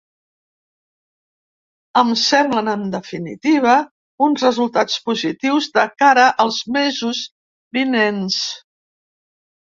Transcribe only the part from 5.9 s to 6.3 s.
cara